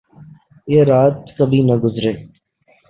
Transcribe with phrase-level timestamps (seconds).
[0.67, 2.11] یہ رات کبھی نہ گزرے